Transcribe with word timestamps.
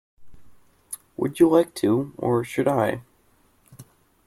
Would 1.15 1.39
you 1.39 1.47
like 1.47 1.75
to, 1.75 2.11
or 2.17 2.43
should 2.43 2.67
I? 2.67 3.03